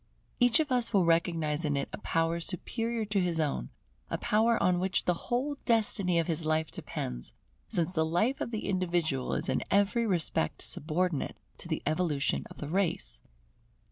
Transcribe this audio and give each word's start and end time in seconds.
Each 0.39 0.57
one 0.57 0.65
of 0.65 0.71
us 0.71 0.91
will 0.93 1.05
recognize 1.05 1.63
in 1.63 1.77
it 1.77 1.87
a 1.93 1.99
power 1.99 2.39
superior 2.39 3.05
to 3.05 3.19
his 3.21 3.39
own, 3.39 3.69
a 4.09 4.17
power 4.17 4.57
on 4.57 4.79
which 4.79 5.05
the 5.05 5.13
whole 5.29 5.57
destiny 5.65 6.17
of 6.17 6.25
his 6.25 6.43
life 6.43 6.71
depends, 6.71 7.33
since 7.69 7.93
the 7.93 8.03
life 8.03 8.41
of 8.41 8.49
the 8.49 8.65
individual 8.65 9.35
is 9.35 9.47
in 9.47 9.61
every 9.69 10.07
respect 10.07 10.63
subordinate 10.63 11.37
to 11.59 11.67
the 11.67 11.83
evolution 11.85 12.47
of 12.49 12.57
the 12.57 12.67
race. 12.67 13.21